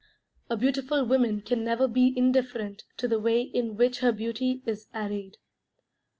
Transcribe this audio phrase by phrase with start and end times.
[0.49, 4.87] A beautiful woman can never be indifferent to the way in which her beauty is
[4.95, 5.37] arrayed.